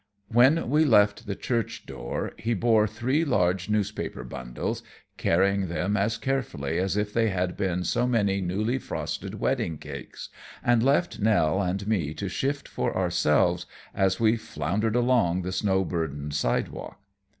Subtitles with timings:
[0.29, 4.81] When we left the church door he bore three large newspaper bundles,
[5.17, 10.29] carrying them as carefully as if they had been so many newly frosted wedding cakes,
[10.63, 15.85] and left Nell and me to shift for ourselves as we floundered along the snow
[15.85, 16.99] burdened sidewalk.